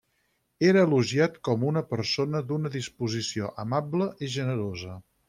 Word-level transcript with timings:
Era 0.69 0.85
elogiat 0.87 1.35
com 1.49 1.65
una 1.71 1.83
persona 1.91 2.41
d'una 2.53 2.71
disposició 2.79 3.51
amable 3.65 4.09
i 4.29 4.35
generosa. 4.39 4.99